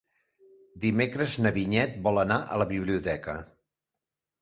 [0.85, 3.41] Dimecres na Vinyet vol anar a la biblioteca.